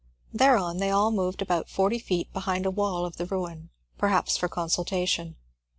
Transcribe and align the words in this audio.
Thereon 0.33 0.77
they 0.77 0.89
all 0.89 1.11
moved 1.11 1.43
off 1.43 1.45
about 1.45 1.69
forty 1.69 1.99
feet 1.99 2.33
behind 2.33 2.65
a 2.65 2.71
wall 2.71 3.05
of 3.05 3.17
the 3.17 3.25
ruin 3.27 3.69
perhaps 3.99 4.35
for 4.35 4.49
consultation. 4.49 5.35